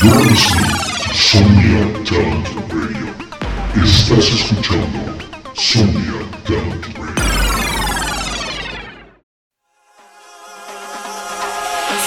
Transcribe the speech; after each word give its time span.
Sonia 0.00 1.86
Talent 2.04 2.48
Radio. 2.68 3.14
Estás 3.82 4.26
escuchando 4.28 4.98
Sonia 5.54 6.18
Talent 6.44 6.86
Radio. 6.98 7.14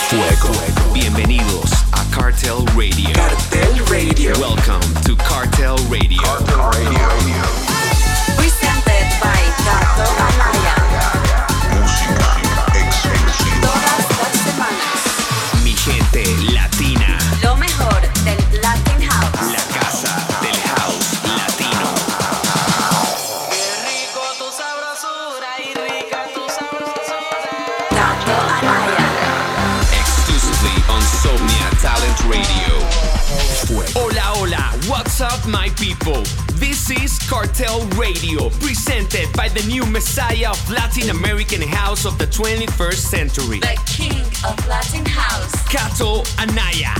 Fuego. 0.09 0.93
Bienvenidos 0.93 1.71
a 1.93 2.03
Cartel 2.13 2.65
Radio. 2.75 3.13
Cartel 3.13 3.85
Radio. 3.89 4.33
Welcome 4.39 4.81
to 5.03 5.15
Cartel 5.15 5.77
Radio. 5.89 6.17
Presented 6.45 7.66
my 35.47 35.69
people? 35.69 36.23
This 36.55 36.89
is 36.89 37.19
Cartel 37.29 37.85
Radio, 37.95 38.49
presented 38.59 39.31
by 39.33 39.47
the 39.49 39.65
new 39.67 39.85
messiah 39.85 40.49
of 40.49 40.69
Latin 40.69 41.09
American 41.09 41.61
house 41.61 42.05
of 42.05 42.17
the 42.17 42.25
21st 42.25 42.93
century. 42.95 43.59
The 43.59 43.79
king 43.85 44.21
of 44.45 44.67
Latin 44.67 45.05
House. 45.05 45.53
Kato 45.69 46.23
Anaya. 46.39 46.93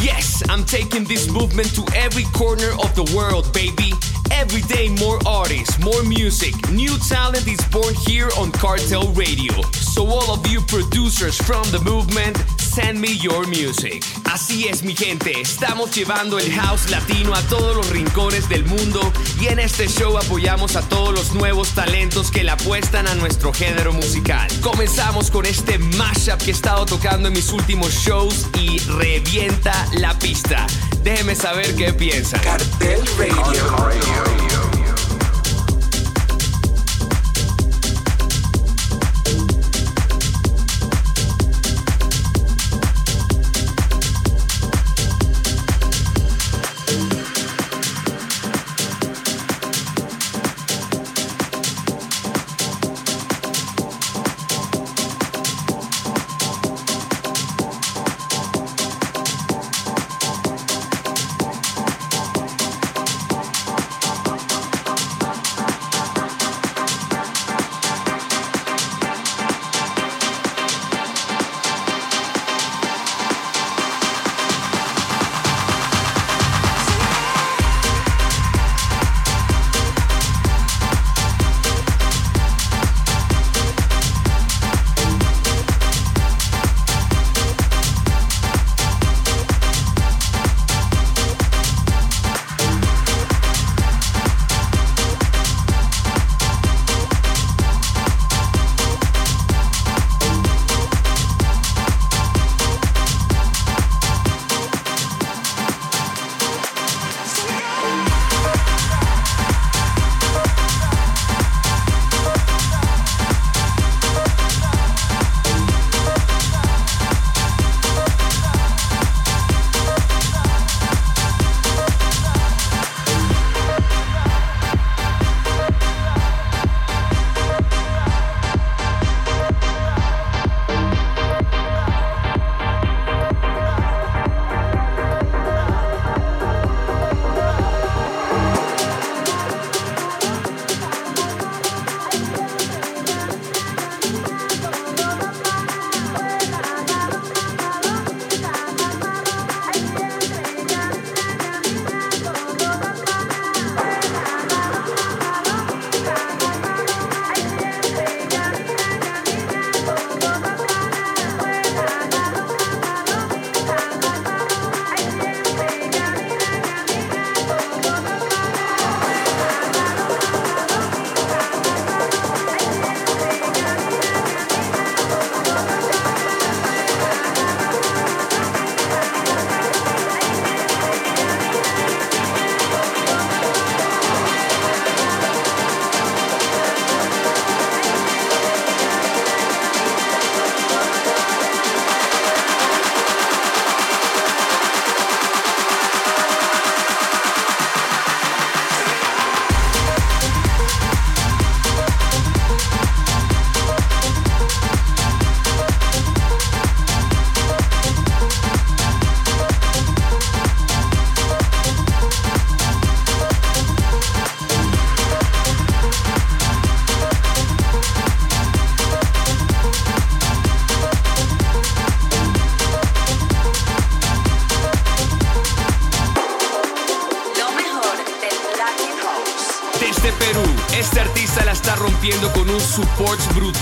Yes, 0.00 0.42
I'm 0.48 0.64
taking 0.64 1.04
this 1.04 1.28
movement 1.28 1.74
to 1.74 1.84
every 1.94 2.24
corner 2.32 2.70
of 2.82 2.94
the 2.94 3.04
world, 3.16 3.52
baby. 3.52 3.92
Every 4.30 4.62
day, 4.62 4.88
more 4.88 5.18
artists, 5.26 5.78
more 5.78 6.02
music, 6.02 6.54
new 6.70 6.96
talent 7.08 7.46
is 7.46 7.60
born 7.70 7.94
here 8.06 8.28
on 8.38 8.52
Cartel 8.52 9.08
Radio. 9.12 9.52
So, 9.72 10.06
all 10.06 10.30
of 10.32 10.46
you 10.46 10.60
producers 10.60 11.36
from 11.36 11.64
the 11.70 11.80
movement, 11.80 12.36
send 12.58 13.00
me 13.00 13.12
your 13.12 13.46
music. 13.46 14.04
Así 14.24 14.68
es, 14.68 14.82
mi 14.82 14.94
gente, 14.94 15.40
estamos 15.40 15.90
llevando 15.94 16.38
el 16.38 16.50
house 16.52 16.88
latino 16.90 17.34
a 17.34 17.42
todos 17.48 17.76
los 17.76 17.90
rincones 17.90 18.48
del 18.48 18.64
mundo 18.64 19.00
y 19.40 19.48
en 19.48 19.58
este 19.58 19.88
show 19.88 20.16
apoyamos 20.16 20.76
a 20.76 20.82
todos 20.88 21.12
los 21.12 21.34
nuevos 21.34 21.70
talentos 21.70 22.30
que 22.30 22.44
le 22.44 22.52
apuestan 22.52 23.08
a 23.08 23.14
nuestro 23.16 23.52
género 23.52 23.92
musical. 23.92 24.48
Comenzamos 24.60 25.30
con 25.30 25.46
este 25.46 25.78
mashup 25.78 26.38
que 26.38 26.50
he 26.50 26.54
estado 26.54 26.86
tocando 26.86 27.28
en 27.28 27.34
mis 27.34 27.52
últimos 27.52 27.92
shows 27.92 28.46
y 28.58 28.78
revienta 28.78 29.74
la 29.94 30.16
pista. 30.18 30.66
Déjeme 31.02 31.34
saber 31.34 31.74
qué 31.76 31.92
piensan. 31.92 32.40
Cartel 32.40 33.00
Radio. 33.18 34.59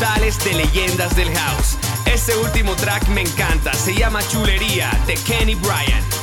De 0.00 0.54
leyendas 0.54 1.16
del 1.16 1.28
house. 1.36 1.76
Este 2.06 2.36
último 2.36 2.76
track 2.76 3.08
me 3.08 3.22
encanta, 3.22 3.72
se 3.74 3.94
llama 3.94 4.20
Chulería 4.28 4.90
de 5.08 5.14
Kenny 5.14 5.56
Bryan. 5.56 6.17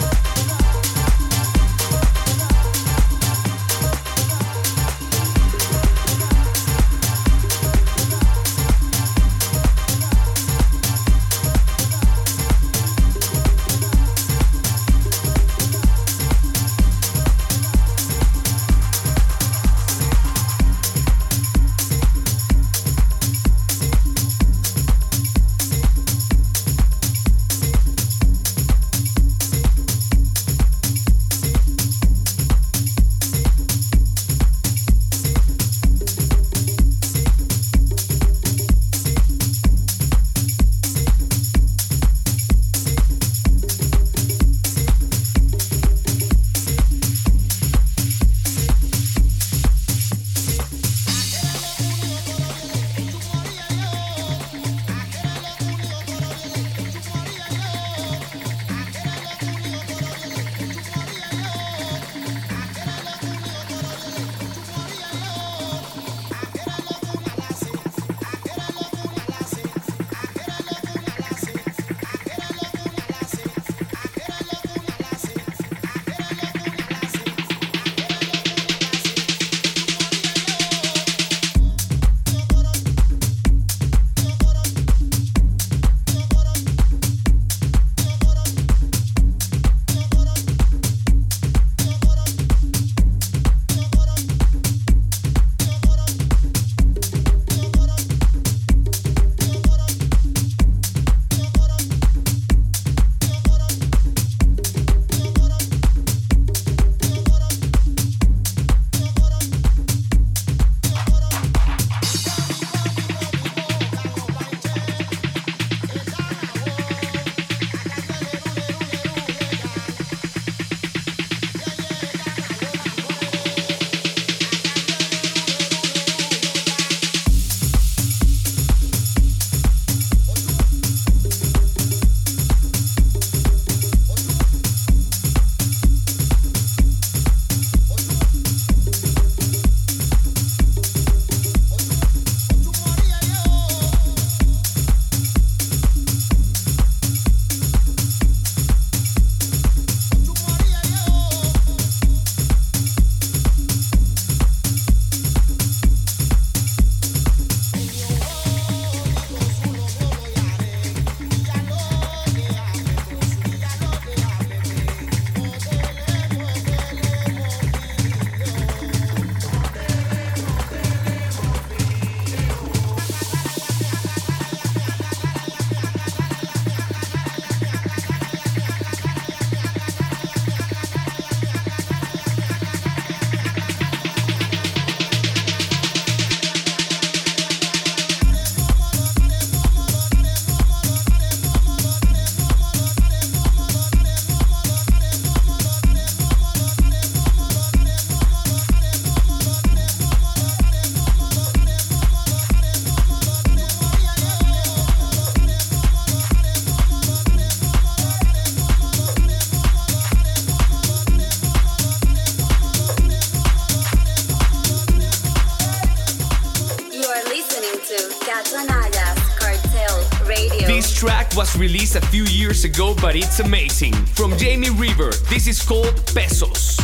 Released 221.65 221.95
a 221.95 222.01
few 222.13 222.25
years 222.25 222.63
ago, 222.63 222.93
but 223.01 223.15
it's 223.15 223.39
amazing. 223.39 223.93
From 224.13 224.37
Jamie 224.37 224.69
River, 224.69 225.09
this 225.31 225.47
is 225.47 225.59
called 225.63 225.95
Pesos. 226.13 226.74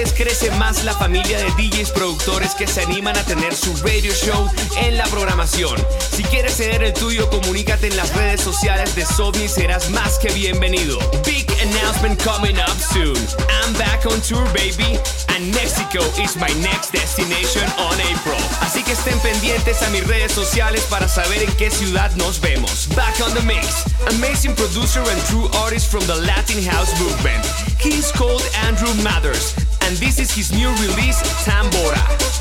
Vez 0.00 0.14
crece 0.14 0.50
más 0.52 0.82
la 0.84 0.94
familia 0.94 1.38
de 1.38 1.50
DJs 1.50 1.90
productores 1.90 2.54
que 2.54 2.66
se 2.66 2.80
animan 2.80 3.18
a 3.18 3.24
tener 3.24 3.54
su 3.54 3.74
radio 3.84 4.10
show 4.14 4.50
en 4.78 4.96
la 4.96 5.04
programación. 5.04 5.76
Si 6.10 6.22
quieres 6.22 6.56
ceder 6.56 6.82
el 6.82 6.94
tuyo, 6.94 7.28
comunícate 7.28 7.88
en 7.88 7.96
las 7.98 8.14
redes 8.14 8.40
sociales 8.40 8.94
de 8.94 9.04
Somnia 9.04 9.44
y 9.44 9.48
serás 9.48 9.90
más 9.90 10.18
que 10.18 10.32
bienvenido. 10.32 10.98
Big 11.26 11.46
announcement 11.60 12.18
coming 12.22 12.56
up 12.56 12.78
soon. 12.92 13.16
I'm 13.50 13.74
back 13.74 14.06
on 14.06 14.20
tour, 14.22 14.44
baby, 14.54 14.98
and 15.40 15.54
Mexico 15.54 16.00
is 16.20 16.36
my 16.36 16.48
next 16.60 16.92
destination 16.92 17.64
on 17.78 17.94
April. 18.12 18.38
Así 18.60 18.82
que 18.82 18.92
estén 18.92 19.18
pendientes 19.20 19.82
a 19.82 19.90
mis 19.90 20.06
redes 20.06 20.32
sociales 20.32 20.86
para 20.88 21.08
saber 21.08 21.42
en 21.42 21.52
qué 21.56 21.70
ciudad 21.70 22.14
nos 22.16 22.40
vemos. 22.40 22.88
Back 22.94 23.20
on 23.20 23.32
the 23.34 23.42
mix. 23.42 23.84
Amazing 24.16 24.54
producer 24.54 25.00
and 25.00 25.20
true 25.26 25.48
artist 25.62 25.90
from 25.90 26.04
the 26.06 26.16
Latin 26.16 26.62
House 26.62 26.92
movement. 27.00 27.44
He's 27.78 28.12
called 28.12 28.42
Andrew 28.66 28.92
Mathers, 29.02 29.54
and 29.82 29.96
this 29.96 30.18
is 30.18 30.30
his 30.30 30.52
new 30.52 30.70
release, 30.80 31.22
Tambora. 31.44 32.39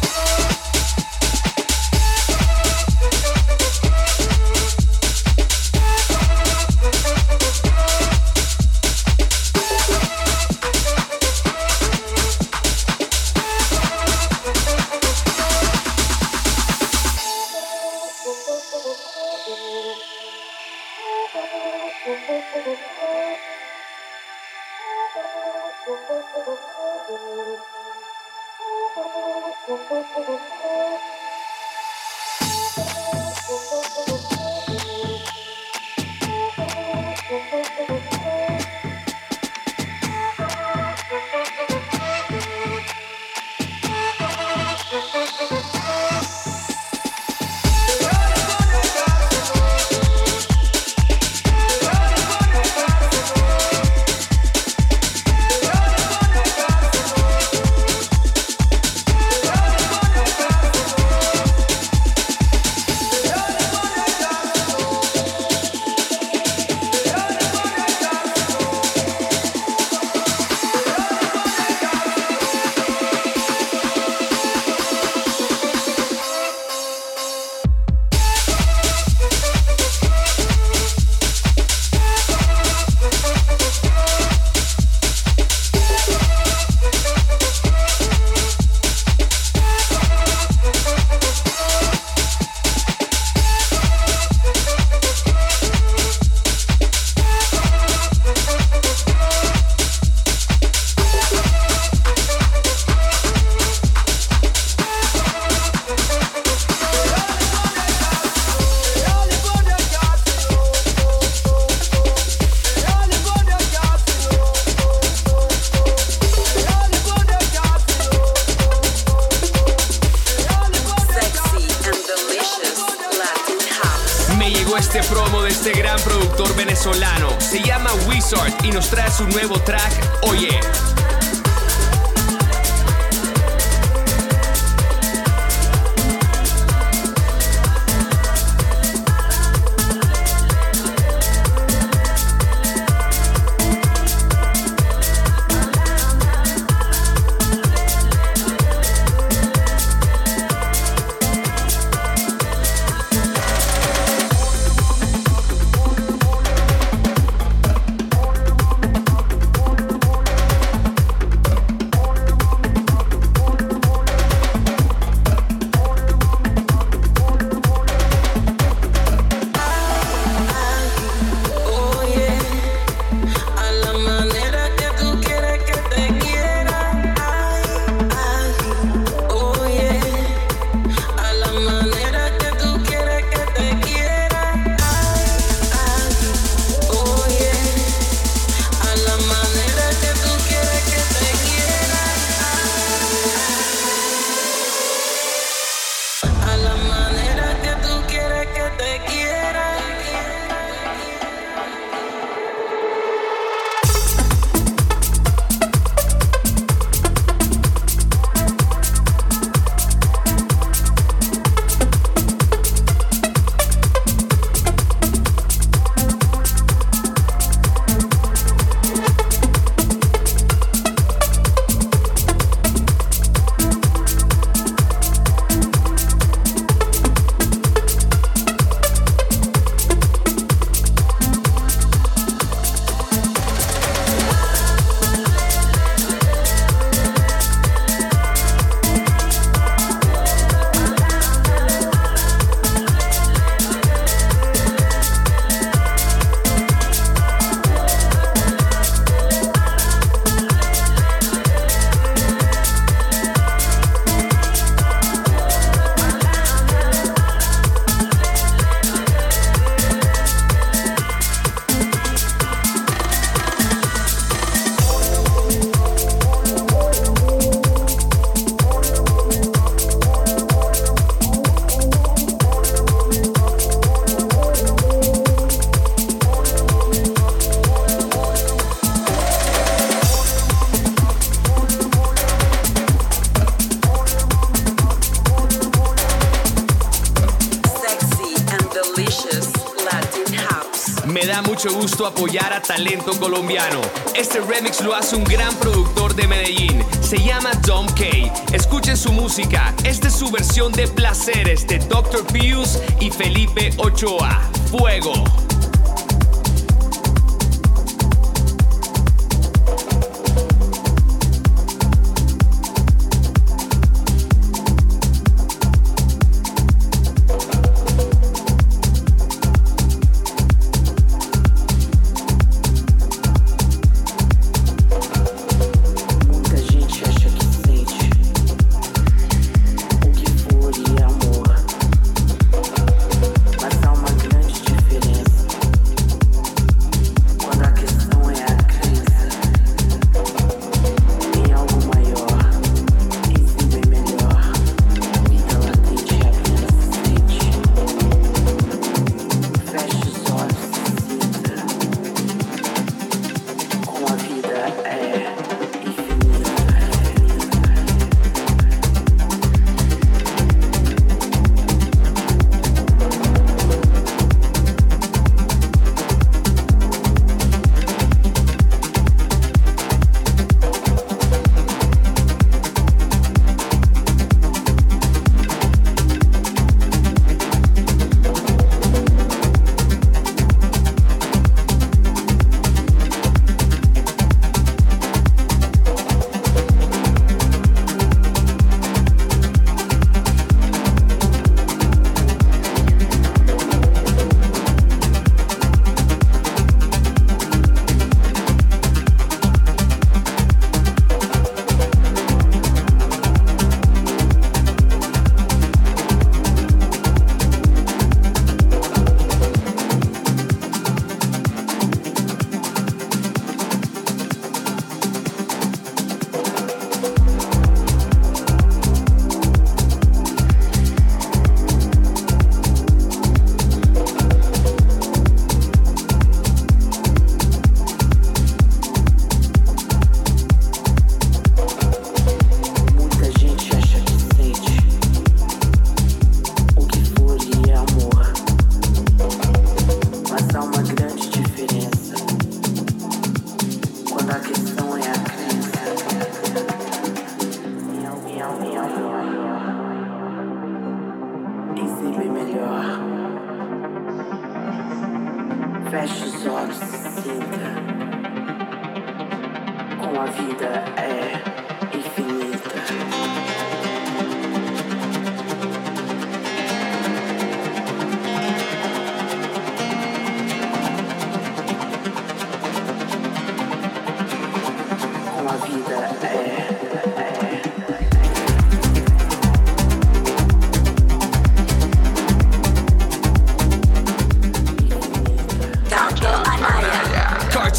Apoyar 292.20 292.52
a 292.52 292.62
talento 292.62 293.18
colombiano. 293.18 293.80
Este 294.14 294.42
remix 294.42 294.82
lo 294.82 294.94
hace 294.94 295.16
un 295.16 295.24
gran 295.24 295.56
productor 295.56 296.14
de 296.16 296.28
Medellín. 296.28 296.84
Se 297.00 297.18
llama 297.18 297.52
Dom 297.66 297.88
K. 297.88 298.04
Escuchen 298.52 298.98
su 298.98 299.14
música. 299.14 299.74
Esta 299.86 300.10
es 300.10 300.16
su 300.16 300.30
versión 300.30 300.74
de 300.74 300.90
Placeres 300.90 301.66
de 301.66 301.80
Dr. 301.80 302.26
Pius 302.26 302.78
y 303.00 303.10
Felipe 303.10 303.72
Ochoa. 303.78 304.42
Fuego. 304.70 305.39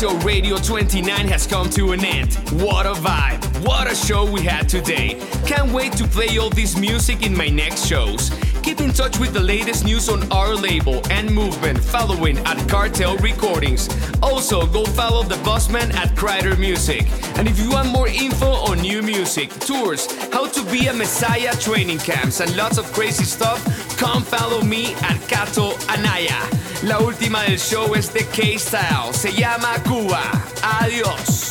Radio 0.09 0.57
29 0.57 1.29
has 1.29 1.47
come 1.47 1.69
to 1.69 1.93
an 1.93 2.03
end. 2.03 2.33
What 2.63 2.87
a 2.87 2.93
vibe! 2.93 3.45
What 3.67 3.91
a 3.91 3.95
show 3.95 4.25
we 4.31 4.41
had 4.41 4.67
today. 4.67 5.21
Can't 5.45 5.71
wait 5.73 5.93
to 5.95 6.05
play 6.05 6.39
all 6.39 6.49
this 6.49 6.75
music 6.75 7.23
in 7.23 7.37
my 7.37 7.49
next 7.49 7.85
shows. 7.85 8.31
Keep 8.63 8.81
in 8.81 8.93
touch 8.93 9.19
with 9.19 9.35
the 9.35 9.41
latest 9.41 9.85
news 9.85 10.09
on 10.09 10.31
our 10.33 10.55
label 10.55 11.03
and 11.11 11.31
movement 11.31 11.79
following 11.79 12.39
at 12.47 12.67
Cartel 12.67 13.17
Recordings. 13.19 13.89
Also, 14.23 14.67
go 14.67 14.85
follow 14.85 15.23
the 15.23 15.37
bossman 15.37 15.93
at 15.95 16.17
Crider 16.17 16.57
Music. 16.57 17.07
And 17.37 17.47
if 17.47 17.59
you 17.59 17.71
want 17.71 17.89
more 17.89 18.09
info 18.09 18.47
on 18.47 18.81
new 18.81 19.03
music, 19.03 19.51
tours, 19.61 20.07
how 20.33 20.47
to 20.49 20.65
be 20.71 20.87
a 20.87 20.93
Messiah 20.95 21.55
training 21.57 21.99
camps, 21.99 22.41
and 22.41 22.55
lots 22.57 22.79
of 22.79 22.91
crazy 22.93 23.25
stuff, 23.25 23.80
come 24.01 24.23
follow 24.23 24.63
me 24.63 24.95
at 25.03 25.19
Kato 25.29 25.75
Anaya. 25.89 26.41
La 26.85 26.99
última 27.01 27.43
del 27.43 27.59
show 27.59 27.95
es 27.95 28.11
de 28.13 28.25
K-Style. 28.25 29.13
Se 29.13 29.31
llama 29.31 29.75
Cuba. 29.85 30.23
Adiós. 30.81 31.50